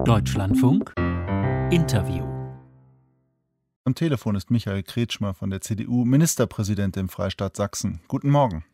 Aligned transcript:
Deutschlandfunk 0.00 0.92
Interview. 1.70 2.24
Am 3.84 3.94
Telefon 3.94 4.34
ist 4.34 4.50
Michael 4.50 4.82
Kretschmer 4.82 5.32
von 5.34 5.50
der 5.50 5.60
CDU, 5.60 6.04
Ministerpräsident 6.04 6.96
im 6.96 7.08
Freistaat 7.08 7.54
Sachsen. 7.54 8.00
Guten 8.08 8.30
Morgen. 8.30 8.64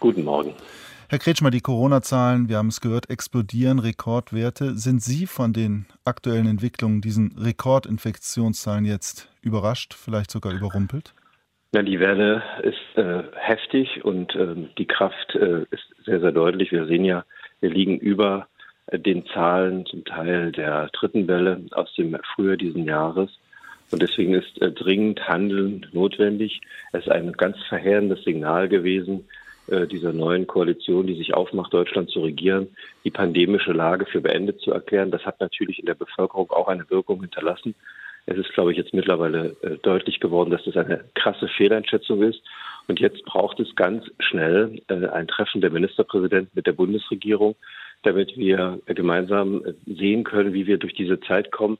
Guten 0.00 0.24
Morgen. 0.24 0.54
Herr 1.08 1.20
Kretschmer, 1.20 1.50
die 1.50 1.60
Corona-Zahlen, 1.60 2.48
wir 2.48 2.56
haben 2.56 2.68
es 2.68 2.80
gehört, 2.80 3.10
explodieren, 3.10 3.78
Rekordwerte. 3.78 4.74
Sind 4.76 5.02
Sie 5.02 5.26
von 5.26 5.52
den 5.52 5.86
aktuellen 6.04 6.46
Entwicklungen, 6.46 7.00
diesen 7.00 7.36
Rekordinfektionszahlen 7.38 8.84
jetzt 8.84 9.30
überrascht, 9.40 9.94
vielleicht 9.94 10.32
sogar 10.32 10.52
überrumpelt? 10.52 11.14
Ja, 11.74 11.82
die 11.82 12.00
Welle 12.00 12.42
ist 12.62 12.98
äh, 12.98 13.22
heftig 13.34 14.04
und 14.04 14.34
äh, 14.34 14.56
die 14.76 14.86
Kraft 14.86 15.34
äh, 15.36 15.62
ist 15.70 15.84
sehr, 16.04 16.20
sehr 16.20 16.32
deutlich. 16.32 16.72
Wir 16.72 16.86
sehen 16.86 17.04
ja, 17.04 17.24
wir 17.60 17.70
liegen 17.70 17.98
über 17.98 18.48
den 18.90 19.26
Zahlen 19.26 19.86
zum 19.86 20.04
Teil 20.04 20.52
der 20.52 20.88
dritten 20.92 21.28
Welle 21.28 21.60
aus 21.72 21.94
dem 21.94 22.16
Frühjahr 22.34 22.56
diesen 22.56 22.84
Jahres. 22.84 23.30
Und 23.90 24.02
deswegen 24.02 24.34
ist 24.34 24.60
äh, 24.60 24.72
dringend 24.72 25.28
Handeln 25.28 25.86
notwendig. 25.92 26.60
Es 26.92 27.02
ist 27.02 27.10
ein 27.10 27.32
ganz 27.32 27.56
verheerendes 27.68 28.24
Signal 28.24 28.68
gewesen 28.68 29.28
äh, 29.68 29.86
dieser 29.86 30.12
neuen 30.12 30.46
Koalition, 30.46 31.06
die 31.06 31.14
sich 31.14 31.34
aufmacht, 31.34 31.72
Deutschland 31.72 32.10
zu 32.10 32.20
regieren, 32.20 32.68
die 33.04 33.10
pandemische 33.10 33.72
Lage 33.72 34.06
für 34.06 34.20
beendet 34.20 34.60
zu 34.60 34.72
erklären. 34.72 35.10
Das 35.10 35.24
hat 35.24 35.40
natürlich 35.40 35.78
in 35.78 35.86
der 35.86 35.94
Bevölkerung 35.94 36.50
auch 36.50 36.68
eine 36.68 36.88
Wirkung 36.90 37.20
hinterlassen. 37.20 37.74
Es 38.26 38.38
ist, 38.38 38.52
glaube 38.54 38.72
ich, 38.72 38.78
jetzt 38.78 38.94
mittlerweile 38.94 39.56
äh, 39.62 39.76
deutlich 39.82 40.20
geworden, 40.20 40.50
dass 40.50 40.64
das 40.64 40.76
eine 40.76 41.04
krasse 41.14 41.48
Fehleinschätzung 41.48 42.22
ist. 42.22 42.42
Und 42.88 42.98
jetzt 42.98 43.22
braucht 43.24 43.60
es 43.60 43.74
ganz 43.76 44.04
schnell 44.20 44.80
äh, 44.88 45.06
ein 45.08 45.28
Treffen 45.28 45.60
der 45.60 45.70
Ministerpräsidenten 45.70 46.50
mit 46.54 46.66
der 46.66 46.72
Bundesregierung, 46.72 47.54
damit 48.02 48.36
wir 48.36 48.80
gemeinsam 48.86 49.62
sehen 49.86 50.24
können, 50.24 50.52
wie 50.52 50.66
wir 50.66 50.78
durch 50.78 50.94
diese 50.94 51.20
Zeit 51.20 51.52
kommen. 51.52 51.78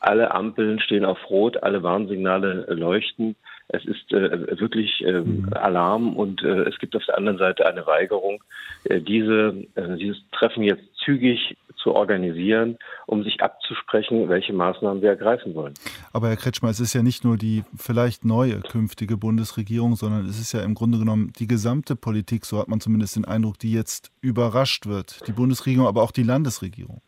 Alle 0.00 0.32
Ampeln 0.32 0.80
stehen 0.80 1.04
auf 1.04 1.18
Rot, 1.28 1.62
alle 1.62 1.82
Warnsignale 1.82 2.66
leuchten. 2.70 3.36
Es 3.68 3.84
ist 3.84 4.12
äh, 4.12 4.58
wirklich 4.58 5.04
äh, 5.04 5.22
Alarm 5.52 6.16
und 6.16 6.42
äh, 6.42 6.62
es 6.62 6.78
gibt 6.78 6.96
auf 6.96 7.04
der 7.04 7.16
anderen 7.16 7.38
Seite 7.38 7.66
eine 7.66 7.86
Weigerung, 7.86 8.42
äh, 8.84 9.00
diese, 9.00 9.64
äh, 9.76 9.96
dieses 9.96 10.18
Treffen 10.32 10.64
jetzt 10.64 10.82
zügig 11.04 11.56
zu 11.82 11.94
organisieren, 11.94 12.78
um 13.06 13.22
sich 13.22 13.42
abzusprechen, 13.42 14.28
welche 14.28 14.52
Maßnahmen 14.52 15.02
wir 15.02 15.10
ergreifen 15.10 15.54
wollen. 15.54 15.74
Aber 16.12 16.28
Herr 16.28 16.36
Kretschmer, 16.36 16.70
es 16.70 16.80
ist 16.80 16.94
ja 16.94 17.02
nicht 17.02 17.24
nur 17.24 17.36
die 17.36 17.64
vielleicht 17.76 18.24
neue 18.24 18.60
künftige 18.60 19.16
Bundesregierung, 19.16 19.96
sondern 19.96 20.26
es 20.26 20.40
ist 20.40 20.52
ja 20.52 20.62
im 20.62 20.74
Grunde 20.74 20.98
genommen 20.98 21.32
die 21.38 21.46
gesamte 21.46 21.96
Politik, 21.96 22.44
so 22.44 22.58
hat 22.58 22.68
man 22.68 22.80
zumindest 22.80 23.16
den 23.16 23.24
Eindruck, 23.24 23.58
die 23.58 23.72
jetzt 23.72 24.10
überrascht 24.20 24.86
wird. 24.86 25.26
Die 25.26 25.32
Bundesregierung, 25.32 25.86
aber 25.86 26.02
auch 26.02 26.12
die 26.12 26.22
Landesregierung. 26.22 27.00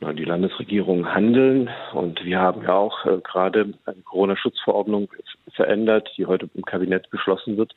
Die 0.00 0.24
Landesregierung 0.24 1.06
handeln 1.06 1.70
und 1.94 2.22
wir 2.22 2.38
haben 2.38 2.62
ja 2.62 2.74
auch 2.74 3.06
äh, 3.06 3.18
gerade 3.24 3.72
eine 3.86 4.02
Corona-Schutzverordnung 4.02 5.08
verändert, 5.54 6.10
die 6.18 6.26
heute 6.26 6.50
im 6.54 6.64
Kabinett 6.64 7.08
beschlossen 7.10 7.56
wird. 7.56 7.74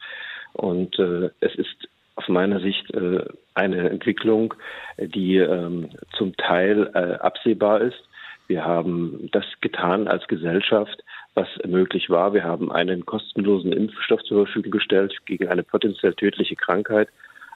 Und 0.53 0.99
äh, 0.99 1.29
es 1.39 1.55
ist 1.55 1.87
aus 2.19 2.27
meiner 2.27 2.59
Sicht 2.59 2.93
äh, 2.93 3.23
eine 3.53 3.89
Entwicklung, 3.89 4.53
die 4.97 5.37
ähm, 5.37 5.89
zum 6.17 6.35
Teil 6.35 6.91
äh, 6.93 7.13
absehbar 7.23 7.79
ist. 7.79 8.03
Wir 8.47 8.65
haben 8.65 9.29
das 9.31 9.45
getan 9.61 10.09
als 10.09 10.27
Gesellschaft, 10.27 11.01
was 11.33 11.47
möglich 11.65 12.09
war. 12.09 12.33
Wir 12.33 12.43
haben 12.43 12.73
einen 12.73 13.05
kostenlosen 13.05 13.71
Impfstoff 13.71 14.21
zur 14.23 14.45
Verfügung 14.45 14.71
gestellt 14.71 15.15
gegen 15.25 15.47
eine 15.47 15.63
potenziell 15.63 16.13
tödliche 16.13 16.57
Krankheit. 16.57 17.07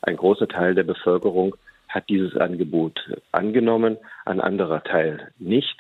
Ein 0.01 0.15
großer 0.15 0.47
Teil 0.47 0.75
der 0.75 0.83
Bevölkerung 0.83 1.57
hat 1.89 2.07
dieses 2.07 2.37
Angebot 2.37 3.01
angenommen, 3.33 3.97
ein 4.23 4.39
anderer 4.39 4.81
Teil 4.81 5.29
nicht. 5.39 5.77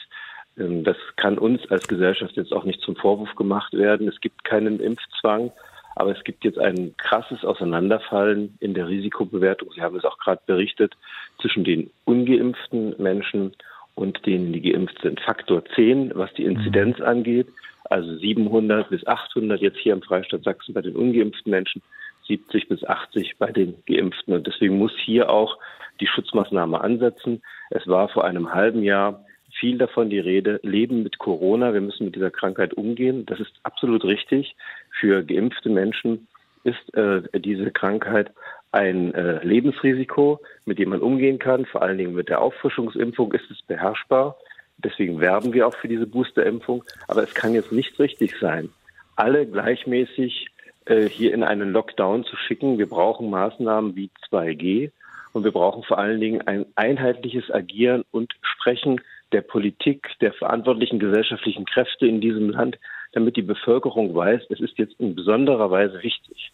Ähm, 0.57 0.83
das 0.83 0.97
kann 1.15 1.37
uns 1.37 1.61
als 1.71 1.87
Gesellschaft 1.87 2.35
jetzt 2.35 2.51
auch 2.51 2.65
nicht 2.65 2.81
zum 2.81 2.97
Vorwurf 2.97 3.33
gemacht 3.35 3.71
werden. 3.71 4.09
Es 4.09 4.19
gibt 4.19 4.43
keinen 4.43 4.81
Impfzwang. 4.81 5.53
Aber 5.95 6.11
es 6.11 6.23
gibt 6.23 6.43
jetzt 6.43 6.57
ein 6.57 6.95
krasses 6.97 7.43
Auseinanderfallen 7.43 8.57
in 8.59 8.73
der 8.73 8.87
Risikobewertung. 8.87 9.71
Sie 9.73 9.81
haben 9.81 9.95
es 9.95 10.05
auch 10.05 10.17
gerade 10.17 10.41
berichtet, 10.45 10.95
zwischen 11.39 11.63
den 11.63 11.89
ungeimpften 12.05 12.95
Menschen 12.97 13.55
und 13.95 14.25
denen, 14.25 14.53
die 14.53 14.61
geimpft 14.61 14.99
sind. 15.01 15.21
Faktor 15.21 15.63
10, 15.75 16.11
was 16.15 16.33
die 16.33 16.45
Inzidenz 16.45 16.99
mhm. 16.99 17.05
angeht. 17.05 17.47
Also 17.89 18.15
700 18.17 18.89
bis 18.89 19.05
800 19.05 19.61
jetzt 19.61 19.77
hier 19.77 19.93
im 19.93 20.01
Freistaat 20.01 20.43
Sachsen 20.43 20.73
bei 20.73 20.81
den 20.81 20.95
ungeimpften 20.95 21.51
Menschen, 21.51 21.81
70 22.27 22.69
bis 22.69 22.83
80 22.83 23.37
bei 23.37 23.51
den 23.51 23.75
Geimpften. 23.85 24.33
Und 24.33 24.47
deswegen 24.47 24.77
muss 24.77 24.93
hier 24.97 25.29
auch 25.29 25.57
die 25.99 26.07
Schutzmaßnahme 26.07 26.81
ansetzen. 26.81 27.41
Es 27.69 27.87
war 27.87 28.09
vor 28.09 28.25
einem 28.25 28.53
halben 28.53 28.83
Jahr 28.83 29.25
viel 29.63 29.77
davon 29.77 30.09
die 30.09 30.19
Rede, 30.19 30.59
Leben 30.61 31.03
mit 31.03 31.19
Corona, 31.19 31.73
wir 31.73 31.79
müssen 31.79 32.03
mit 32.03 32.17
dieser 32.17 32.31
Krankheit 32.31 32.73
umgehen. 32.73 33.25
Das 33.25 33.39
ist 33.39 33.53
absolut 33.63 34.03
richtig. 34.03 34.57
Für 34.99 35.23
geimpfte 35.23 35.69
Menschen 35.69 36.27
ist 36.65 36.93
äh, 36.95 37.21
diese 37.39 37.71
Krankheit 37.71 38.29
ein 38.73 39.13
äh, 39.13 39.41
Lebensrisiko, 39.41 40.41
mit 40.65 40.79
dem 40.79 40.89
man 40.89 40.99
umgehen 40.99 41.39
kann. 41.39 41.65
Vor 41.65 41.81
allen 41.81 41.97
Dingen 41.97 42.13
mit 42.13 42.27
der 42.27 42.41
Auffrischungsimpfung 42.41 43.31
ist 43.31 43.49
es 43.49 43.61
beherrschbar. 43.61 44.35
Deswegen 44.79 45.21
werben 45.21 45.53
wir 45.53 45.65
auch 45.65 45.75
für 45.75 45.87
diese 45.87 46.07
Boosterimpfung. 46.07 46.83
Aber 47.07 47.23
es 47.23 47.33
kann 47.33 47.53
jetzt 47.53 47.71
nicht 47.71 47.97
richtig 47.99 48.35
sein, 48.41 48.67
alle 49.15 49.45
gleichmäßig 49.45 50.49
äh, 50.87 51.07
hier 51.07 51.33
in 51.33 51.41
einen 51.41 51.71
Lockdown 51.71 52.25
zu 52.25 52.35
schicken. 52.35 52.79
Wir 52.79 52.89
brauchen 52.89 53.29
Maßnahmen 53.29 53.95
wie 53.95 54.09
2G 54.29 54.91
und 55.31 55.45
wir 55.45 55.51
brauchen 55.51 55.83
vor 55.83 55.99
allen 55.99 56.19
Dingen 56.19 56.41
ein 56.41 56.65
einheitliches 56.75 57.49
Agieren 57.49 58.03
und 58.11 58.33
Sprechen 58.41 58.99
der 59.33 59.41
Politik, 59.41 60.07
der 60.21 60.33
verantwortlichen 60.33 60.99
gesellschaftlichen 60.99 61.65
Kräfte 61.65 62.07
in 62.07 62.21
diesem 62.21 62.49
Land, 62.49 62.79
damit 63.13 63.35
die 63.35 63.41
Bevölkerung 63.41 64.15
weiß, 64.15 64.43
es 64.49 64.59
ist 64.59 64.77
jetzt 64.77 64.99
in 64.99 65.15
besonderer 65.15 65.69
Weise 65.71 66.01
wichtig. 66.03 66.51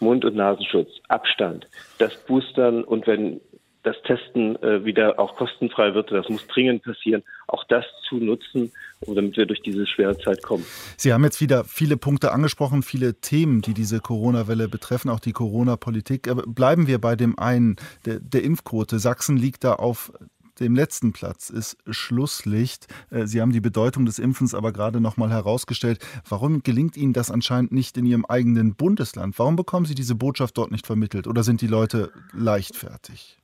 Mund- 0.00 0.24
und 0.24 0.36
Nasenschutz, 0.36 0.90
Abstand, 1.08 1.66
das 1.98 2.16
Boostern 2.24 2.84
und 2.84 3.06
wenn 3.06 3.40
das 3.82 3.96
Testen 4.02 4.60
äh, 4.62 4.84
wieder 4.84 5.18
auch 5.18 5.36
kostenfrei 5.36 5.94
wird, 5.94 6.10
das 6.10 6.28
muss 6.28 6.46
dringend 6.46 6.82
passieren, 6.82 7.22
auch 7.46 7.64
das 7.64 7.84
zu 8.08 8.16
nutzen, 8.16 8.72
damit 9.06 9.36
wir 9.36 9.46
durch 9.46 9.62
diese 9.62 9.86
schwere 9.86 10.18
Zeit 10.18 10.42
kommen. 10.42 10.64
Sie 10.96 11.12
haben 11.12 11.24
jetzt 11.24 11.40
wieder 11.40 11.64
viele 11.64 11.96
Punkte 11.96 12.32
angesprochen, 12.32 12.82
viele 12.82 13.20
Themen, 13.20 13.62
die 13.62 13.74
diese 13.74 14.00
Corona-Welle 14.00 14.68
betreffen, 14.68 15.10
auch 15.10 15.20
die 15.20 15.32
Corona-Politik. 15.32 16.28
Bleiben 16.46 16.86
wir 16.86 17.00
bei 17.00 17.16
dem 17.16 17.38
einen, 17.38 17.76
der, 18.04 18.18
der 18.20 18.42
Impfquote. 18.42 18.98
Sachsen 18.98 19.36
liegt 19.36 19.64
da 19.64 19.74
auf 19.74 20.12
dem 20.60 20.74
letzten 20.74 21.12
Platz 21.12 21.50
ist 21.50 21.76
Schlusslicht. 21.88 22.86
Äh, 23.10 23.26
Sie 23.26 23.40
haben 23.40 23.52
die 23.52 23.60
Bedeutung 23.60 24.06
des 24.06 24.18
Impfens 24.18 24.54
aber 24.54 24.72
gerade 24.72 25.00
noch 25.00 25.16
mal 25.16 25.30
herausgestellt. 25.30 25.98
Warum 26.28 26.62
gelingt 26.62 26.96
Ihnen 26.96 27.12
das 27.12 27.30
anscheinend 27.30 27.72
nicht 27.72 27.96
in 27.96 28.06
Ihrem 28.06 28.24
eigenen 28.24 28.74
Bundesland? 28.74 29.38
Warum 29.38 29.56
bekommen 29.56 29.86
Sie 29.86 29.94
diese 29.94 30.14
Botschaft 30.14 30.58
dort 30.58 30.70
nicht 30.70 30.86
vermittelt? 30.86 31.26
Oder 31.26 31.42
sind 31.42 31.60
die 31.60 31.66
Leute 31.66 32.10
leichtfertig? 32.32 33.38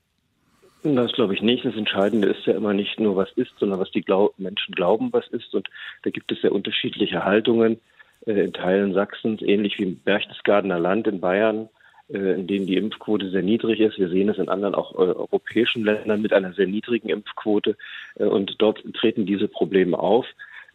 Das 0.83 1.13
glaube 1.13 1.35
ich 1.35 1.41
nicht. 1.41 1.65
Das 1.65 1.77
Entscheidende 1.77 2.29
ist 2.29 2.45
ja 2.45 2.55
immer 2.55 2.75
nicht 2.75 3.01
nur, 3.01 3.17
was 3.17 3.33
ist, 3.37 3.53
sondern 3.59 3.81
was 3.81 3.91
die 3.91 4.03
Glaub 4.03 4.39
Menschen 4.39 4.75
glauben, 4.75 5.13
was 5.13 5.27
ist. 5.29 5.55
Und 5.55 5.69
da 6.03 6.11
gibt 6.11 6.31
es 6.31 6.43
ja 6.43 6.51
unterschiedliche 6.51 7.25
Haltungen 7.25 7.81
äh, 8.27 8.45
in 8.45 8.53
Teilen 8.53 8.93
Sachsens, 8.93 9.41
ähnlich 9.41 9.79
wie 9.79 9.85
im 9.85 9.97
Berchtesgadener 9.97 10.79
Land 10.79 11.07
in 11.07 11.21
Bayern 11.21 11.71
in 12.09 12.47
denen 12.47 12.67
die 12.67 12.77
Impfquote 12.77 13.31
sehr 13.31 13.43
niedrig 13.43 13.81
ist. 13.81 13.99
Wir 13.99 14.09
sehen 14.09 14.29
es 14.29 14.39
in 14.39 14.49
anderen 14.49 14.75
auch 14.75 14.93
äh, 14.95 15.13
europäischen 15.13 15.85
Ländern 15.85 16.21
mit 16.21 16.33
einer 16.33 16.53
sehr 16.53 16.67
niedrigen 16.67 17.09
Impfquote 17.09 17.77
äh, 18.17 18.25
und 18.25 18.57
dort 18.59 18.83
treten 18.95 19.27
diese 19.27 19.49
Probleme 19.49 19.99
auf. 19.99 20.27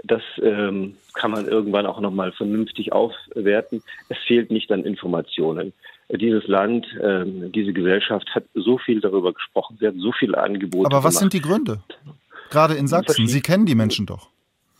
Das 0.03 0.21
ähm, 0.41 0.95
kann 1.13 1.31
man 1.31 1.47
irgendwann 1.47 1.85
auch 1.85 1.99
nochmal 1.99 2.31
vernünftig 2.31 2.93
aufwerten. 2.93 3.83
Es 4.07 4.17
fehlt 4.25 4.49
nicht 4.49 4.71
an 4.71 4.85
Informationen. 4.85 5.73
Dieses 6.09 6.47
Land, 6.47 6.87
ähm, 7.01 7.51
diese 7.51 7.73
Gesellschaft 7.73 8.33
hat 8.33 8.45
so 8.55 8.77
viel 8.77 9.01
darüber 9.01 9.33
gesprochen. 9.33 9.77
Sie 9.79 9.85
hat 9.85 9.95
so 9.97 10.11
viele 10.11 10.37
Angebote. 10.37 10.87
Aber 10.87 11.03
was 11.03 11.19
gemacht. 11.19 11.19
sind 11.19 11.33
die 11.33 11.41
Gründe? 11.41 11.79
Gerade 12.49 12.75
in 12.75 12.87
Sachsen. 12.87 13.27
Sie 13.27 13.41
kennen 13.41 13.65
die 13.65 13.75
Menschen 13.75 14.05
doch. 14.05 14.29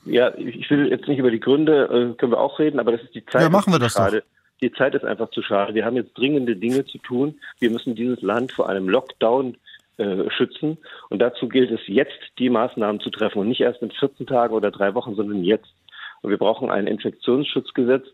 Ja, 0.06 0.36
ich 0.36 0.70
will 0.72 0.90
jetzt 0.90 1.08
nicht 1.08 1.20
über 1.20 1.30
die 1.30 1.40
Gründe, 1.40 1.84
äh, 1.84 2.18
können 2.18 2.32
wir 2.32 2.40
auch 2.40 2.58
reden, 2.58 2.80
aber 2.80 2.94
das 2.94 3.04
ist 3.04 3.14
die 3.14 3.26
Zeit. 3.26 3.42
Ja, 3.42 3.50
machen 3.50 3.74
wir 3.74 3.80
das 3.80 3.94
gerade. 3.94 4.22
Doch. 4.22 4.39
Die 4.62 4.72
Zeit 4.72 4.96
ist 4.96 5.06
einfach 5.06 5.30
zu 5.32 5.42
schade. 5.42 5.74
Wir 5.74 5.86
haben 5.86 5.96
jetzt 5.96 6.18
dringende 6.18 6.56
Dinge 6.56 6.86
zu 6.86 6.98
tun. 6.98 7.40
Wir 7.60 7.70
müssen 7.70 7.96
dieses 7.96 8.22
Land 8.22 8.52
vor 8.52 8.70
einem 8.70 8.90
Lockdown 8.90 9.58
äh, 9.98 10.30
schützen. 10.30 10.78
Und 11.10 11.20
dazu 11.20 11.48
gilt 11.48 11.72
es 11.72 11.82
jetzt, 11.88 12.20
die 12.38 12.50
Maßnahmen 12.50 13.02
zu 13.02 13.10
treffen 13.10 13.40
und 13.40 13.50
nicht 13.50 13.62
erst 13.62 13.82
in 13.82 13.92
14 13.92 14.28
Tagen 14.28 14.54
oder 14.54 14.72
drei 14.72 14.94
Wochen, 14.96 15.16
sondern 15.16 15.44
jetzt. 15.44 15.74
Und 16.22 16.30
wir 16.30 16.38
brauchen 16.38 16.70
ein 16.70 16.88
Infektionsschutzgesetz, 16.88 18.06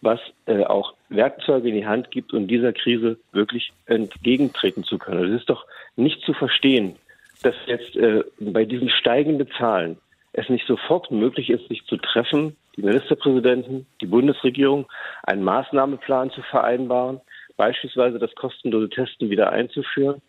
was 0.00 0.20
äh, 0.46 0.64
auch 0.64 0.94
Werkzeuge 1.08 1.68
in 1.68 1.74
die 1.74 1.86
Hand 1.86 2.10
gibt, 2.10 2.32
um 2.32 2.46
dieser 2.46 2.72
Krise 2.72 3.18
wirklich 3.32 3.72
entgegentreten 3.86 4.84
zu 4.84 4.98
können. 4.98 5.32
Es 5.32 5.40
ist 5.40 5.50
doch 5.50 5.66
nicht 5.96 6.22
zu 6.22 6.34
verstehen, 6.34 6.96
dass 7.42 7.54
jetzt 7.66 7.96
äh, 7.96 8.24
bei 8.38 8.64
diesen 8.64 8.90
steigenden 8.90 9.48
Zahlen 9.58 9.98
es 10.32 10.48
nicht 10.48 10.66
sofort 10.66 11.10
möglich 11.10 11.50
ist, 11.50 11.68
sich 11.68 11.84
zu 11.86 11.96
treffen, 11.96 12.56
die 12.76 12.82
Ministerpräsidenten, 12.82 13.86
die 14.00 14.06
Bundesregierung, 14.06 14.86
einen 15.22 15.44
Maßnahmeplan 15.44 16.30
zu 16.30 16.42
vereinbaren, 16.42 17.20
beispielsweise 17.56 18.18
das 18.18 18.34
kostenlose 18.34 18.88
Testen 18.88 19.30
wieder 19.30 19.50
einzuführen, 19.50 20.20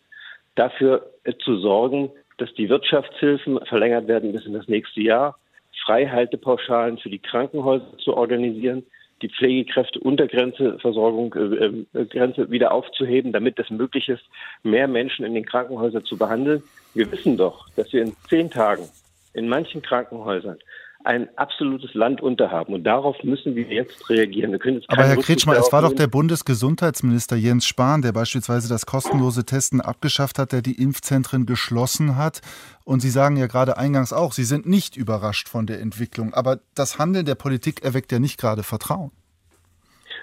dafür 0.54 1.10
zu 1.44 1.58
sorgen, 1.58 2.10
dass 2.38 2.52
die 2.54 2.68
Wirtschaftshilfen 2.68 3.58
verlängert 3.66 4.08
werden 4.08 4.32
bis 4.32 4.46
in 4.46 4.52
das 4.52 4.68
nächste 4.68 5.00
Jahr, 5.00 5.38
Freihaltepauschalen 5.84 6.98
für 6.98 7.10
die 7.10 7.18
Krankenhäuser 7.18 7.98
zu 7.98 8.16
organisieren, 8.16 8.84
die 9.22 9.28
Pflegekräfteuntergrenzeversorgung 9.28 11.34
äh, 11.34 11.98
äh, 11.98 12.06
Grenze 12.06 12.50
wieder 12.50 12.72
aufzuheben, 12.72 13.32
damit 13.32 13.58
es 13.58 13.70
möglich 13.70 14.08
ist, 14.08 14.24
mehr 14.62 14.88
Menschen 14.88 15.24
in 15.24 15.34
den 15.34 15.46
Krankenhäusern 15.46 16.04
zu 16.04 16.18
behandeln. 16.18 16.62
Wir 16.94 17.10
wissen 17.10 17.36
doch, 17.36 17.68
dass 17.76 17.92
wir 17.92 18.02
in 18.02 18.14
zehn 18.28 18.50
Tagen 18.50 18.88
in 19.32 19.48
manchen 19.48 19.82
Krankenhäusern 19.82 20.58
ein 21.06 21.28
absolutes 21.36 21.94
Land 21.94 22.20
unterhaben. 22.20 22.74
Und 22.74 22.82
darauf 22.82 23.22
müssen 23.22 23.54
wir 23.54 23.62
jetzt 23.62 24.10
reagieren. 24.10 24.50
Wir 24.50 24.58
können 24.58 24.78
jetzt 24.78 24.90
Aber 24.90 25.04
Herr 25.04 25.16
Kretschmer, 25.16 25.56
es 25.56 25.72
war 25.72 25.82
doch 25.82 25.92
der 25.92 26.08
Bundesgesundheitsminister 26.08 27.36
Jens 27.36 27.64
Spahn, 27.64 28.02
der 28.02 28.10
beispielsweise 28.10 28.68
das 28.68 28.86
kostenlose 28.86 29.44
Testen 29.44 29.80
abgeschafft 29.80 30.40
hat, 30.40 30.50
der 30.50 30.62
die 30.62 30.82
Impfzentren 30.82 31.46
geschlossen 31.46 32.16
hat. 32.16 32.40
Und 32.84 33.00
Sie 33.00 33.10
sagen 33.10 33.36
ja 33.36 33.46
gerade 33.46 33.78
eingangs 33.78 34.12
auch, 34.12 34.32
Sie 34.32 34.42
sind 34.42 34.66
nicht 34.66 34.96
überrascht 34.96 35.48
von 35.48 35.66
der 35.66 35.80
Entwicklung. 35.80 36.34
Aber 36.34 36.58
das 36.74 36.98
Handeln 36.98 37.24
der 37.24 37.36
Politik 37.36 37.84
erweckt 37.84 38.10
ja 38.10 38.18
nicht 38.18 38.40
gerade 38.40 38.64
Vertrauen. 38.64 39.12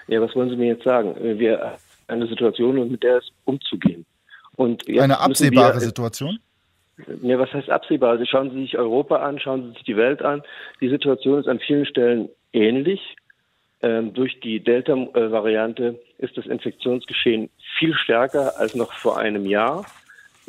Ja, 0.06 0.20
was 0.20 0.34
wollen 0.34 0.50
Sie 0.50 0.56
mir 0.56 0.66
jetzt 0.66 0.84
sagen? 0.84 1.16
Wir 1.38 1.60
haben 1.60 1.78
eine 2.08 2.26
Situation, 2.26 2.90
mit 2.90 3.02
der 3.02 3.18
es 3.18 3.28
umzugehen. 3.46 4.04
Und 4.56 4.86
eine 4.86 5.18
absehbare 5.18 5.76
wir, 5.76 5.80
Situation? 5.80 6.38
Ja, 7.22 7.38
was 7.38 7.52
heißt 7.52 7.70
absehbar? 7.70 8.10
Also 8.10 8.24
schauen 8.24 8.50
Sie 8.50 8.60
sich 8.62 8.78
Europa 8.78 9.16
an, 9.16 9.40
schauen 9.40 9.62
Sie 9.62 9.72
sich 9.72 9.82
die 9.82 9.96
Welt 9.96 10.22
an. 10.22 10.42
Die 10.80 10.88
Situation 10.88 11.40
ist 11.40 11.48
an 11.48 11.58
vielen 11.58 11.86
Stellen 11.86 12.28
ähnlich. 12.52 13.16
Ähm, 13.82 14.14
durch 14.14 14.40
die 14.40 14.60
Delta-Variante 14.60 15.98
ist 16.18 16.36
das 16.38 16.46
Infektionsgeschehen 16.46 17.50
viel 17.78 17.94
stärker 17.94 18.58
als 18.58 18.74
noch 18.74 18.92
vor 18.92 19.18
einem 19.18 19.44
Jahr. 19.44 19.84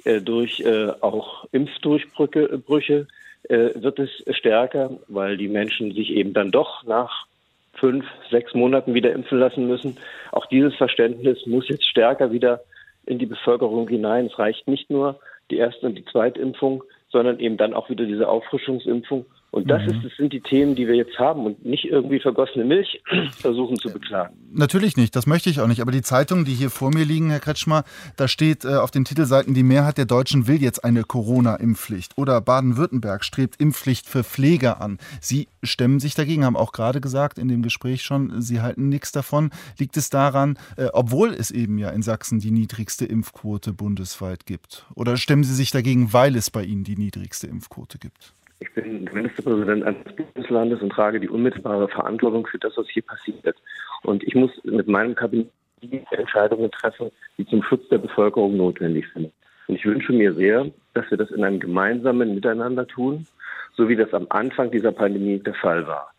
Äh, 0.04 0.22
durch 0.22 0.60
äh, 0.62 0.90
auch 1.02 1.46
Impfdurchbrüche 1.52 3.08
äh, 3.50 3.70
wird 3.76 4.00
es 4.00 4.10
stärker, 4.38 4.92
weil 5.08 5.38
die 5.38 5.48
Menschen 5.48 5.94
sich 5.94 6.12
eben 6.12 6.34
dann 6.34 6.52
doch 6.52 6.84
nach 6.84 7.26
fünf, 7.74 8.06
sechs 8.30 8.54
Monaten 8.54 8.94
wieder 8.94 9.12
impfen 9.14 9.40
lassen 9.40 9.68
müssen. 9.68 9.98
Auch 10.32 10.46
dieses 10.46 10.76
Verständnis 10.76 11.46
muss 11.46 11.68
jetzt 11.68 11.88
stärker 11.90 12.32
wieder 12.32 12.62
in 13.06 13.20
die 13.20 13.26
Bevölkerung 13.26 13.88
hinein. 13.88 14.28
Es 14.28 14.40
reicht 14.40 14.68
nicht 14.68 14.90
nur, 14.90 15.20
die 15.52 15.58
erste 15.58 15.86
und 15.86 15.96
die 15.96 16.06
zweite 16.06 16.40
Impfung, 16.42 16.84
sondern 17.10 17.40
eben 17.40 17.58
dann 17.58 17.74
auch 17.74 17.90
wieder 17.90 18.06
diese 18.06 18.28
Auffrischungsimpfung. 18.28 19.26
Und 19.56 19.70
das, 19.70 19.84
mhm. 19.84 19.88
ist, 19.92 20.04
das 20.04 20.12
sind 20.18 20.34
die 20.34 20.42
Themen, 20.42 20.76
die 20.76 20.86
wir 20.86 20.96
jetzt 20.96 21.18
haben 21.18 21.46
und 21.46 21.64
nicht 21.64 21.86
irgendwie 21.86 22.20
vergossene 22.20 22.66
Milch 22.66 23.02
versuchen 23.38 23.78
zu 23.78 23.90
beklagen. 23.90 24.36
Natürlich 24.52 24.98
nicht, 24.98 25.16
das 25.16 25.28
möchte 25.28 25.50
ich 25.50 25.62
auch 25.62 25.68
nicht. 25.68 25.80
Aber 25.80 25.94
die 25.94 26.02
Zeitungen, 26.02 26.44
die 26.44 26.54
hier 26.54 26.70
vor 26.70 26.94
mir 26.94 27.06
liegen, 27.06 27.30
Herr 27.30 27.40
Kretschmer, 27.40 27.86
da 28.18 28.28
steht 28.28 28.66
äh, 28.66 28.76
auf 28.76 28.92
den 28.92 29.06
Titelseiten, 29.06 29.54
die 29.54 29.64
Mehrheit 29.64 29.98
der 29.98 30.04
Deutschen 30.04 30.50
will 30.50 30.62
jetzt 30.62 30.84
eine 30.84 31.06
Corona-Impfpflicht. 31.06 32.18
Oder 32.18 32.42
Baden-Württemberg 32.42 33.24
strebt 33.24 33.56
Impfpflicht 33.62 34.10
für 34.10 34.26
Pfleger 34.26 34.82
an. 34.82 35.00
Sie 35.22 35.48
stemmen 35.64 36.02
sich 36.02 36.16
dagegen, 36.16 36.44
haben 36.44 36.58
auch 36.58 36.74
gerade 36.74 37.00
gesagt 37.00 37.40
in 37.40 37.48
dem 37.48 37.62
Gespräch 37.62 38.02
schon, 38.02 38.42
Sie 38.42 38.60
halten 38.60 38.90
nichts 38.90 39.14
davon. 39.14 39.52
Liegt 39.80 39.96
es 39.96 40.10
daran, 40.10 40.60
äh, 40.76 40.88
obwohl 40.92 41.34
es 41.34 41.50
eben 41.50 41.78
ja 41.78 41.92
in 41.92 42.02
Sachsen 42.02 42.40
die 42.40 42.52
niedrigste 42.52 43.06
Impfquote 43.06 43.72
bundesweit 43.72 44.46
gibt? 44.46 44.86
Oder 44.96 45.16
stemmen 45.16 45.46
Sie 45.46 45.56
sich 45.56 45.72
dagegen, 45.72 46.12
weil 46.12 46.36
es 46.36 46.52
bei 46.52 46.66
Ihnen 46.66 46.84
die 46.84 46.98
niedrigste 46.98 47.48
Impfquote 47.48 48.00
gibt? 48.00 48.34
Ich 48.66 48.74
bin 48.74 49.04
Ministerpräsident 49.14 49.84
eines 49.84 50.04
Bundeslandes 50.16 50.82
und 50.82 50.90
trage 50.90 51.20
die 51.20 51.30
unmittelbare 51.30 51.88
Verantwortung 51.88 52.48
für 52.48 52.58
das, 52.58 52.76
was 52.78 52.90
hier 52.90 53.04
passiert. 53.04 53.56
Und 54.02 54.24
ich 54.24 54.34
muss 54.34 54.50
mit 54.64 54.88
meinem 54.88 55.14
Kabinett 55.14 55.52
die 55.84 56.02
Entscheidungen 56.10 56.72
treffen, 56.72 57.12
die 57.38 57.46
zum 57.46 57.62
Schutz 57.62 57.88
der 57.90 58.00
Bevölkerung 58.00 58.58
notwendig 58.58 59.06
sind. 59.14 59.32
Und 59.68 59.76
ich 59.76 59.86
wünsche 59.86 60.14
mir 60.14 60.34
sehr, 60.34 60.72
dass 60.96 61.10
wir 61.12 61.18
das 61.18 61.30
in 61.30 61.44
einem 61.44 61.60
gemeinsamen 61.60 62.34
Miteinander 62.34 62.88
tun, 62.88 63.28
so 63.76 63.88
wie 63.88 63.96
das 63.96 64.12
am 64.14 64.26
Anfang 64.30 64.72
dieser 64.72 64.92
Pandemie 64.92 65.38
der 65.38 65.54
Fall 65.54 65.86
war. 65.86 66.12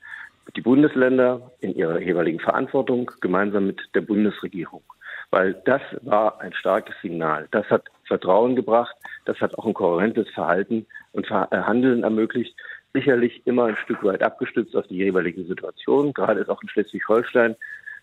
Die 0.54 0.60
Bundesländer 0.60 1.50
in 1.60 1.74
ihrer 1.74 2.00
jeweiligen 2.00 2.38
Verantwortung 2.38 3.10
gemeinsam 3.20 3.66
mit 3.66 3.80
der 3.94 4.02
Bundesregierung. 4.02 4.82
Weil 5.30 5.54
das 5.64 5.82
war 6.02 6.40
ein 6.40 6.52
starkes 6.52 6.94
Signal. 7.02 7.48
Das 7.50 7.68
hat 7.70 7.86
Vertrauen 8.04 8.54
gebracht. 8.54 8.94
Das 9.24 9.40
hat 9.40 9.58
auch 9.58 9.66
ein 9.66 9.74
kohärentes 9.74 10.28
Verhalten 10.30 10.86
und 11.16 11.30
äh, 11.30 11.46
Handeln 11.50 12.04
ermöglicht. 12.04 12.54
Sicherlich 12.92 13.42
immer 13.46 13.64
ein 13.66 13.76
Stück 13.76 14.04
weit 14.04 14.22
abgestützt 14.22 14.76
auf 14.76 14.86
die 14.86 14.96
jeweilige 14.96 15.44
Situation. 15.44 16.12
Gerade 16.12 16.40
ist 16.40 16.48
auch 16.48 16.62
in 16.62 16.68
Schleswig-Holstein 16.68 17.56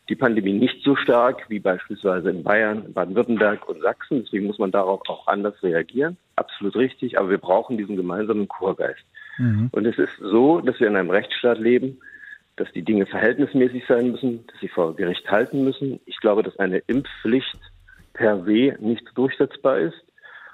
die 0.10 0.16
Pandemie 0.16 0.54
nicht 0.54 0.84
so 0.84 0.96
stark 0.96 1.50
wie 1.50 1.60
beispielsweise 1.60 2.30
in 2.30 2.44
Bayern, 2.44 2.92
Baden-Württemberg 2.92 3.68
und 3.70 3.82
Sachsen. 3.82 4.24
Deswegen 4.24 4.48
muss 4.48 4.60
man 4.60 4.72
darauf 4.72 5.02
auch 5.08 5.28
anders 5.28 5.62
reagieren. 5.64 6.18
Absolut 6.36 6.76
richtig. 6.76 7.18
Aber 7.18 7.30
wir 7.30 7.38
brauchen 7.38 7.78
diesen 7.78 7.96
gemeinsamen 7.96 8.48
Chorgeist. 8.48 9.04
Mhm. 9.38 9.70
Und 9.72 9.86
es 9.86 9.98
ist 9.98 10.18
so, 10.20 10.60
dass 10.60 10.80
wir 10.80 10.88
in 10.88 10.98
einem 10.98 11.10
Rechtsstaat 11.10 11.58
leben, 11.58 12.00
dass 12.58 12.72
die 12.74 12.84
Dinge 12.84 13.06
verhältnismäßig 13.06 13.86
sein 13.88 14.12
müssen, 14.12 14.46
dass 14.48 14.60
sie 14.60 14.68
vor 14.68 14.96
Gericht 14.96 15.30
halten 15.32 15.64
müssen. 15.64 16.00
Ich 16.06 16.18
glaube, 16.18 16.44
dass 16.44 16.60
eine 16.60 16.80
Impfpflicht 16.80 17.58
per 18.14 18.44
se 18.44 18.76
nicht 18.80 19.06
durchsetzbar 19.16 19.80
ist. 19.80 20.04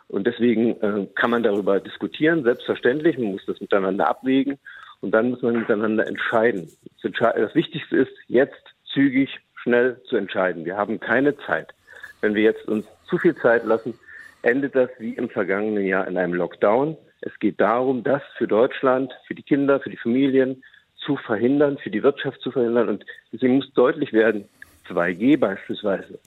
Und 0.09 0.25
deswegen 0.25 0.81
äh, 0.81 1.07
kann 1.15 1.29
man 1.29 1.43
darüber 1.43 1.79
diskutieren, 1.79 2.43
selbstverständlich. 2.43 3.17
Man 3.17 3.31
muss 3.31 3.45
das 3.45 3.61
miteinander 3.61 4.09
abwägen 4.09 4.57
und 5.01 5.11
dann 5.11 5.29
muss 5.29 5.41
man 5.41 5.59
miteinander 5.59 6.07
entscheiden. 6.07 6.69
Das 7.01 7.55
Wichtigste 7.55 7.95
ist, 7.95 8.11
jetzt 8.27 8.75
zügig, 8.91 9.39
schnell 9.55 10.01
zu 10.09 10.17
entscheiden. 10.17 10.65
Wir 10.65 10.77
haben 10.77 10.99
keine 10.99 11.37
Zeit. 11.37 11.73
Wenn 12.21 12.33
wir 12.33 12.41
jetzt 12.41 12.67
uns 12.67 12.85
zu 13.07 13.17
viel 13.17 13.35
Zeit 13.35 13.65
lassen, 13.65 13.93
endet 14.41 14.75
das 14.75 14.89
wie 14.97 15.13
im 15.13 15.29
vergangenen 15.29 15.85
Jahr 15.85 16.07
in 16.07 16.17
einem 16.17 16.33
Lockdown. 16.33 16.97
Es 17.21 17.37
geht 17.39 17.61
darum, 17.61 18.03
das 18.03 18.23
für 18.37 18.47
Deutschland, 18.47 19.13
für 19.27 19.35
die 19.35 19.43
Kinder, 19.43 19.79
für 19.79 19.89
die 19.89 19.97
Familien 19.97 20.63
zu 20.97 21.17
verhindern, 21.17 21.77
für 21.77 21.91
die 21.91 22.03
Wirtschaft 22.03 22.41
zu 22.41 22.51
verhindern. 22.51 22.89
Und 22.89 23.05
deswegen 23.31 23.57
muss 23.57 23.71
deutlich 23.73 24.11
werden, 24.11 24.49
2G 24.87 25.37
beispielsweise 25.37 26.19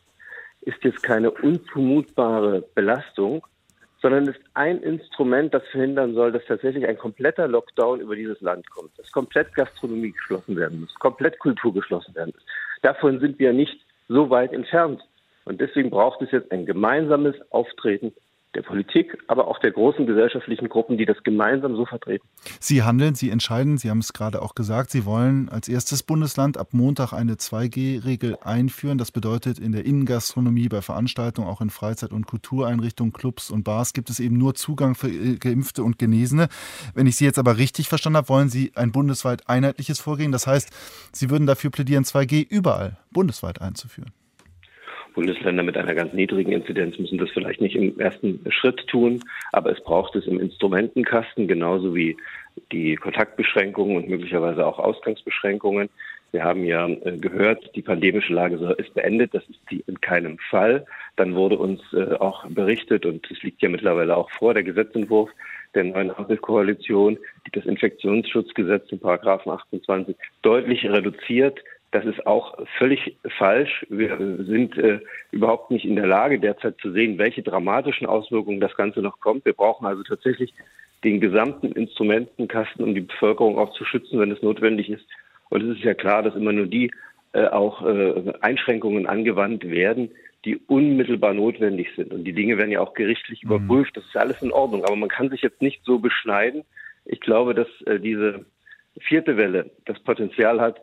ist 0.61 0.82
jetzt 0.85 1.02
keine 1.02 1.31
unzumutbare 1.31 2.62
Belastung, 2.75 3.44
sondern 4.02 4.26
ist 4.26 4.40
ein 4.54 4.82
Instrument, 4.82 5.54
das 5.54 5.62
verhindern 5.69 6.14
soll, 6.14 6.32
dass 6.32 6.44
tatsächlich 6.44 6.87
ein 6.87 6.99
kompletter 6.99 7.46
Lockdown 7.46 8.00
über 8.00 8.16
dieses 8.16 8.40
Land 8.40 8.69
kommt, 8.69 8.99
dass 8.99 9.10
komplett 9.12 9.54
Gastronomie 9.54 10.10
geschlossen 10.10 10.56
werden 10.56 10.81
muss, 10.81 10.94
komplett 10.96 11.38
Kultur 11.38 11.72
geschlossen 11.72 12.14
werden 12.14 12.32
muss. 12.34 12.44
Davon 12.82 13.20
sind 13.20 13.38
wir 13.38 13.52
nicht 13.52 13.81
so 14.08 14.28
weit 14.28 14.52
entfernt. 14.52 15.00
Und 15.44 15.60
deswegen 15.60 15.90
braucht 15.90 16.22
es 16.22 16.31
jetzt 16.32 16.52
ein 16.52 16.66
gemeinsames 16.66 17.34
Auftreten 17.50 18.12
der 18.54 18.62
Politik, 18.62 19.16
aber 19.28 19.49
auch 19.49 19.58
der 19.58 19.70
großen 19.70 20.06
gesellschaftlichen 20.06 20.69
Gruppen, 20.69 20.99
die 20.99 21.06
das 21.06 21.22
gemeinsam 21.25 21.75
so 21.75 21.87
vertreten. 21.87 22.26
Sie 22.60 22.82
handeln, 22.82 23.14
Sie 23.14 23.31
entscheiden, 23.31 23.78
Sie 23.78 23.88
haben 23.88 23.99
es 23.99 24.12
gerade 24.12 24.42
auch 24.42 24.54
gesagt, 24.54 24.90
Sie 24.90 25.06
wollen 25.06 25.49
als 25.49 25.68
erstes 25.68 26.02
Bundesland 26.02 26.59
ab 26.59 26.68
Montag 26.73 27.12
eine 27.12 27.35
2G-Regel 27.35 28.37
einführen. 28.42 28.99
Das 28.99 29.11
bedeutet, 29.11 29.59
in 29.59 29.73
der 29.73 29.87
Innengastronomie, 29.87 30.68
bei 30.68 30.82
Veranstaltungen, 30.82 31.49
auch 31.49 31.61
in 31.61 31.71
Freizeit- 31.71 32.12
und 32.12 32.26
Kultureinrichtungen, 32.26 33.12
Clubs 33.12 33.50
und 33.50 33.64
Bars 33.64 33.92
gibt 33.94 34.11
es 34.11 34.21
eben 34.21 34.37
nur 34.37 34.54
Zugang 34.54 34.94
für 34.94 35.11
Geimpfte 35.38 35.82
und 35.82 35.99
Genesene. 35.99 36.49
Wenn 36.94 37.06
ich 37.06 37.16
Sie 37.16 37.25
jetzt 37.25 37.38
aber 37.38 37.56
richtig 37.56 37.88
verstanden 37.88 38.18
habe, 38.18 38.28
wollen 38.28 38.49
Sie 38.49 38.73
ein 38.75 38.92
bundesweit 38.92 39.49
einheitliches 39.49 40.00
Vorgehen. 40.00 40.32
Das 40.32 40.47
heißt, 40.47 40.71
Sie 41.12 41.30
würden 41.30 41.47
dafür 41.47 41.71
plädieren, 41.71 42.04
2G 42.04 42.47
überall 42.49 42.99
bundesweit 43.11 43.61
einzuführen. 43.62 44.12
Bundesländer 45.12 45.62
mit 45.62 45.76
einer 45.76 45.95
ganz 45.95 46.12
niedrigen 46.12 46.52
Inzidenz 46.52 46.99
müssen 46.99 47.19
das 47.19 47.31
vielleicht 47.31 47.61
nicht 47.61 47.76
im 47.76 47.99
ersten 47.99 48.40
Schritt 48.50 48.87
tun, 48.88 49.21
aber 49.52 49.71
es 49.71 49.83
braucht 49.83 50.16
es 50.16 50.26
im 50.26 50.40
Instrumentenkasten 50.40 51.49
genauso 51.49 51.95
wie 51.95 52.16
die 52.71 52.97
Kontaktbeschränkungen 52.97 53.97
und 53.97 54.09
möglicherweise 54.09 54.66
auch 54.66 54.78
Ausgangsbeschränkungen. 54.78 55.88
Wir 56.33 56.45
haben 56.45 56.64
ja 56.64 56.88
äh, 56.88 57.19
gehört, 57.19 57.75
die 57.76 57.83
pandemische 57.83 58.33
Lage 58.33 58.57
ist 58.78 58.95
beendet. 58.95 59.35
Das 59.35 59.45
ist 59.49 59.61
sie 59.69 59.85
in 59.87 60.00
keinem 60.00 60.38
Fall. 60.50 60.87
Dann 61.16 61.35
wurde 61.35 61.59
uns 61.59 61.81
äh, 61.92 62.14
auch 62.14 62.47
berichtet, 62.49 63.04
und 63.04 63.31
es 63.31 63.42
liegt 63.42 63.61
ja 63.61 63.69
mittlerweile 63.69 64.16
auch 64.16 64.31
vor, 64.31 64.54
der 64.54 64.62
Gesetzentwurf 64.62 65.31
der 65.75 65.85
neuen 65.85 66.11
Ampelkoalition, 66.11 67.19
die 67.47 67.50
das 67.52 67.66
Infektionsschutzgesetz 67.66 68.90
in 68.90 69.00
Paragraphen 69.00 69.52
28 69.52 70.16
deutlich 70.40 70.85
reduziert. 70.85 71.61
Das 71.92 72.06
ist 72.06 72.26
auch 72.26 72.58
völlig 72.78 73.16
falsch. 73.37 73.87
Wir 73.90 74.16
sind 74.16 74.78
äh, 74.78 75.00
überhaupt 75.30 75.70
nicht 75.70 75.84
in 75.84 75.94
der 75.94 76.06
Lage, 76.06 76.40
derzeit 76.40 76.78
zu 76.78 76.90
sehen, 76.90 77.18
welche 77.18 77.42
dramatischen 77.42 78.06
Auswirkungen 78.06 78.61
das 78.61 78.75
Ganze 78.76 79.00
noch 79.00 79.20
kommt. 79.20 79.44
Wir 79.44 79.52
brauchen 79.52 79.87
also 79.87 80.02
tatsächlich 80.02 80.54
den 81.04 81.20
gesamten 81.20 81.72
Instrumentenkasten, 81.72 82.82
um 82.82 82.94
die 82.94 83.02
Bevölkerung 83.02 83.58
auch 83.58 83.75
zu 83.75 83.84
schützen, 83.84 84.18
wenn 84.18 84.30
es 84.30 84.40
notwendig 84.40 84.88
ist. 84.88 85.04
Und 85.50 85.62
es 85.62 85.76
ist 85.76 85.84
ja 85.84 85.92
klar, 85.92 86.22
dass 86.22 86.34
immer 86.34 86.52
nur 86.52 86.66
die 86.66 86.90
äh, 87.34 87.46
auch 87.49 87.84
äh, 87.84 88.32
Einschränkungen 88.40 89.06
angewandt 89.06 89.68
werden, 89.68 90.12
die 90.46 90.56
unmittelbar 90.56 91.34
notwendig 91.34 91.88
sind. 91.94 92.14
Und 92.14 92.25
die 92.25 92.32
Dinge 92.32 92.56
werden 92.56 92.70
ja 92.70 92.80
auch 92.80 92.94
gerichtlich 92.94 93.44
mhm. 93.44 93.50
überprüft. 93.50 93.99
Das 93.99 94.04
ist 94.06 94.16
alles 94.16 94.40
in 94.40 94.50
Ordnung. 94.50 94.82
Aber 94.84 94.96
man 94.96 95.11
kann 95.11 95.28
sich 95.28 95.42
jetzt 95.42 95.61
nicht 95.61 95.84
so 95.84 95.99
beschneiden. 95.99 96.64
Ich 97.04 97.20
glaube, 97.20 97.52
dass 97.54 97.68
äh, 97.84 98.00
diese 98.00 98.46
vierte 98.99 99.37
Welle 99.37 99.70
das 99.84 99.99
Potenzial 100.00 100.58
hat, 100.58 100.80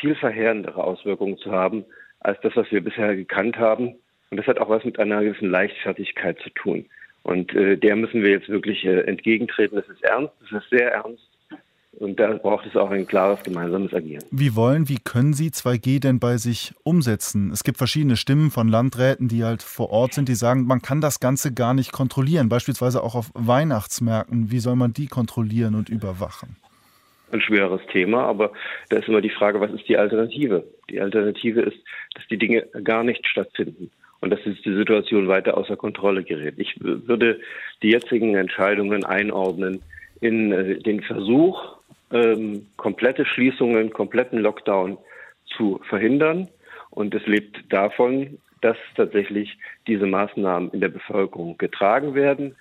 viel 0.00 0.14
verheerendere 0.14 0.82
Auswirkungen 0.82 1.38
zu 1.38 1.52
haben 1.52 1.84
als 2.20 2.38
das, 2.42 2.54
was 2.56 2.70
wir 2.70 2.82
bisher 2.82 3.16
gekannt 3.16 3.56
haben. 3.56 3.94
Und 4.30 4.36
das 4.36 4.46
hat 4.46 4.58
auch 4.58 4.68
was 4.68 4.84
mit 4.84 4.98
einer 4.98 5.22
gewissen 5.22 5.50
Leichtfertigkeit 5.50 6.38
zu 6.40 6.50
tun. 6.50 6.86
Und 7.22 7.54
äh, 7.54 7.76
der 7.76 7.96
müssen 7.96 8.22
wir 8.22 8.30
jetzt 8.30 8.48
wirklich 8.48 8.84
äh, 8.84 9.00
entgegentreten. 9.00 9.76
Das 9.76 9.88
ist 9.88 10.02
ernst, 10.02 10.32
das 10.40 10.62
ist 10.62 10.70
sehr 10.70 10.92
ernst. 10.92 11.22
Und 11.98 12.20
da 12.20 12.32
braucht 12.34 12.66
es 12.66 12.76
auch 12.76 12.90
ein 12.90 13.06
klares 13.06 13.42
gemeinsames 13.42 13.92
Agieren. 13.92 14.24
Wie 14.30 14.54
wollen, 14.54 14.88
wie 14.88 14.98
können 15.02 15.34
Sie 15.34 15.48
2G 15.48 16.00
denn 16.00 16.20
bei 16.20 16.36
sich 16.36 16.72
umsetzen? 16.84 17.50
Es 17.50 17.64
gibt 17.64 17.78
verschiedene 17.78 18.16
Stimmen 18.16 18.50
von 18.50 18.68
Landräten, 18.68 19.28
die 19.28 19.44
halt 19.44 19.62
vor 19.62 19.90
Ort 19.90 20.14
sind, 20.14 20.28
die 20.28 20.36
sagen, 20.36 20.66
man 20.66 20.82
kann 20.82 21.00
das 21.00 21.18
Ganze 21.18 21.52
gar 21.52 21.74
nicht 21.74 21.92
kontrollieren, 21.92 22.48
beispielsweise 22.48 23.02
auch 23.02 23.16
auf 23.16 23.30
Weihnachtsmärkten. 23.34 24.50
Wie 24.52 24.60
soll 24.60 24.76
man 24.76 24.92
die 24.92 25.08
kontrollieren 25.08 25.74
und 25.74 25.88
überwachen? 25.88 26.56
Ein 27.32 27.40
schweres 27.40 27.80
Thema, 27.92 28.24
aber 28.24 28.52
da 28.88 28.98
ist 28.98 29.08
immer 29.08 29.20
die 29.20 29.30
Frage, 29.30 29.60
was 29.60 29.72
ist 29.72 29.88
die 29.88 29.96
Alternative? 29.96 30.64
Die 30.88 31.00
Alternative 31.00 31.60
ist, 31.60 31.78
dass 32.14 32.26
die 32.28 32.38
Dinge 32.38 32.66
gar 32.82 33.04
nicht 33.04 33.26
stattfinden 33.26 33.90
und 34.20 34.30
dass 34.30 34.40
die 34.42 34.74
Situation 34.74 35.28
weiter 35.28 35.56
außer 35.56 35.76
Kontrolle 35.76 36.24
gerät. 36.24 36.54
Ich 36.58 36.74
würde 36.80 37.40
die 37.82 37.90
jetzigen 37.90 38.34
Entscheidungen 38.34 39.04
einordnen 39.04 39.80
in 40.20 40.52
äh, 40.52 40.78
den 40.78 41.02
Versuch, 41.02 41.76
ähm, 42.12 42.66
komplette 42.76 43.24
Schließungen, 43.24 43.92
kompletten 43.92 44.40
Lockdown 44.40 44.98
zu 45.56 45.80
verhindern. 45.88 46.48
Und 46.90 47.14
es 47.14 47.26
lebt 47.26 47.72
davon, 47.72 48.38
dass 48.60 48.76
tatsächlich 48.96 49.56
diese 49.86 50.06
Maßnahmen 50.06 50.70
in 50.72 50.80
der 50.80 50.88
Bevölkerung 50.88 51.56
getragen 51.56 52.14
werden, 52.14 52.56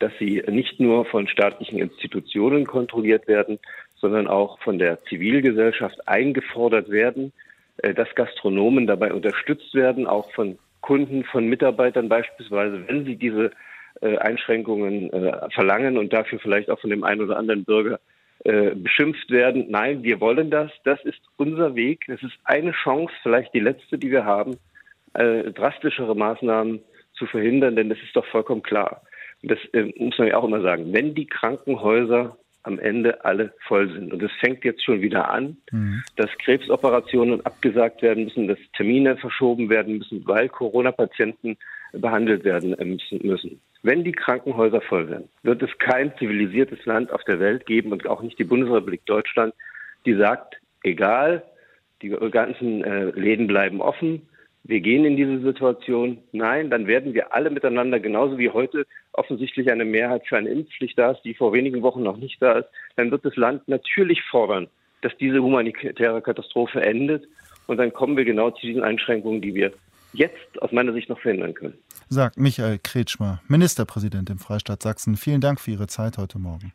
dass 0.00 0.12
sie 0.18 0.42
nicht 0.48 0.80
nur 0.80 1.04
von 1.04 1.28
staatlichen 1.28 1.78
Institutionen 1.78 2.66
kontrolliert 2.66 3.28
werden, 3.28 3.58
sondern 4.04 4.28
auch 4.28 4.58
von 4.58 4.78
der 4.78 5.02
Zivilgesellschaft 5.04 6.06
eingefordert 6.06 6.90
werden, 6.90 7.32
äh, 7.78 7.94
dass 7.94 8.14
Gastronomen 8.14 8.86
dabei 8.86 9.14
unterstützt 9.14 9.74
werden, 9.74 10.06
auch 10.06 10.30
von 10.32 10.58
Kunden, 10.82 11.24
von 11.24 11.48
Mitarbeitern 11.48 12.10
beispielsweise, 12.10 12.86
wenn 12.86 13.06
sie 13.06 13.16
diese 13.16 13.50
äh, 14.02 14.18
Einschränkungen 14.18 15.10
äh, 15.10 15.48
verlangen 15.54 15.96
und 15.96 16.12
dafür 16.12 16.38
vielleicht 16.38 16.68
auch 16.68 16.78
von 16.80 16.90
dem 16.90 17.02
einen 17.02 17.22
oder 17.22 17.38
anderen 17.38 17.64
Bürger 17.64 17.98
beschimpft 18.74 19.30
werden. 19.30 19.70
Nein, 19.70 20.02
wir 20.02 20.20
wollen 20.20 20.50
das. 20.50 20.70
Das 20.84 21.02
ist 21.04 21.20
unser 21.36 21.76
Weg. 21.76 22.06
Es 22.08 22.22
ist 22.22 22.34
eine 22.44 22.72
Chance, 22.72 23.14
vielleicht 23.22 23.54
die 23.54 23.60
letzte, 23.60 23.96
die 23.96 24.10
wir 24.10 24.26
haben, 24.26 24.58
drastischere 25.14 26.14
Maßnahmen 26.14 26.82
zu 27.14 27.24
verhindern, 27.24 27.74
denn 27.74 27.88
das 27.88 27.96
ist 28.04 28.14
doch 28.14 28.26
vollkommen 28.26 28.62
klar. 28.62 29.00
Das 29.44 29.58
muss 29.96 30.18
man 30.18 30.28
ja 30.28 30.36
auch 30.36 30.44
immer 30.44 30.60
sagen. 30.60 30.92
Wenn 30.92 31.14
die 31.14 31.26
Krankenhäuser 31.26 32.36
am 32.64 32.78
Ende 32.78 33.24
alle 33.24 33.52
voll 33.66 33.90
sind. 33.92 34.12
Und 34.12 34.22
es 34.22 34.32
fängt 34.40 34.64
jetzt 34.64 34.84
schon 34.84 35.00
wieder 35.00 35.30
an, 35.30 35.56
mhm. 35.70 36.02
dass 36.16 36.30
Krebsoperationen 36.44 37.44
abgesagt 37.46 38.02
werden 38.02 38.24
müssen, 38.24 38.48
dass 38.48 38.58
Termine 38.76 39.16
verschoben 39.16 39.70
werden 39.70 39.98
müssen, 39.98 40.26
weil 40.26 40.48
Corona-Patienten 40.48 41.56
behandelt 41.92 42.44
werden 42.44 42.74
müssen. 43.22 43.60
Wenn 43.82 44.02
die 44.02 44.12
Krankenhäuser 44.12 44.80
voll 44.80 45.08
werden, 45.08 45.28
wird 45.42 45.62
es 45.62 45.70
kein 45.78 46.16
zivilisiertes 46.18 46.84
Land 46.86 47.12
auf 47.12 47.22
der 47.24 47.38
Welt 47.38 47.66
geben 47.66 47.92
und 47.92 48.06
auch 48.06 48.22
nicht 48.22 48.38
die 48.38 48.44
Bundesrepublik 48.44 49.04
Deutschland, 49.06 49.54
die 50.06 50.14
sagt, 50.14 50.56
egal, 50.82 51.44
die 52.02 52.08
ganzen 52.08 52.82
äh, 52.82 53.10
Läden 53.10 53.46
bleiben 53.46 53.80
offen, 53.80 54.22
wir 54.64 54.80
gehen 54.80 55.04
in 55.04 55.16
diese 55.16 55.40
Situation. 55.40 56.18
Nein, 56.32 56.70
dann 56.70 56.86
werden 56.86 57.14
wir 57.14 57.34
alle 57.34 57.50
miteinander, 57.50 58.00
genauso 58.00 58.38
wie 58.38 58.50
heute 58.50 58.86
offensichtlich 59.12 59.70
eine 59.70 59.84
Mehrheit 59.84 60.26
für 60.26 60.38
eine 60.38 60.48
Impfpflicht 60.48 60.98
da 60.98 61.12
ist, 61.12 61.22
die 61.22 61.34
vor 61.34 61.52
wenigen 61.52 61.82
Wochen 61.82 62.02
noch 62.02 62.16
nicht 62.16 62.40
da 62.40 62.58
ist, 62.58 62.68
dann 62.96 63.10
wird 63.10 63.24
das 63.24 63.36
Land 63.36 63.68
natürlich 63.68 64.22
fordern, 64.22 64.68
dass 65.02 65.16
diese 65.18 65.42
humanitäre 65.42 66.22
Katastrophe 66.22 66.80
endet. 66.80 67.26
Und 67.66 67.76
dann 67.76 67.92
kommen 67.92 68.16
wir 68.16 68.24
genau 68.24 68.50
zu 68.50 68.66
diesen 68.66 68.82
Einschränkungen, 68.82 69.40
die 69.40 69.54
wir 69.54 69.72
jetzt 70.12 70.62
aus 70.62 70.72
meiner 70.72 70.92
Sicht 70.92 71.08
noch 71.08 71.20
verhindern 71.20 71.54
können. 71.54 71.74
Sagt 72.08 72.38
Michael 72.38 72.78
Kretschmer, 72.78 73.42
Ministerpräsident 73.48 74.30
im 74.30 74.38
Freistaat 74.38 74.82
Sachsen. 74.82 75.16
Vielen 75.16 75.40
Dank 75.40 75.60
für 75.60 75.72
Ihre 75.72 75.86
Zeit 75.86 76.18
heute 76.18 76.38
Morgen. 76.38 76.72